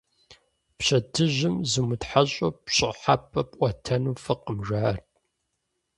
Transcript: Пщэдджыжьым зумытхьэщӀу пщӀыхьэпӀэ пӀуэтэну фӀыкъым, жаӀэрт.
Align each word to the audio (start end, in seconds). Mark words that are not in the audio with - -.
Пщэдджыжьым 0.77 1.55
зумытхьэщӀу 1.71 2.51
пщӀыхьэпӀэ 2.63 3.41
пӀуэтэну 3.51 4.19
фӀыкъым, 4.23 4.59
жаӀэрт. 4.67 5.05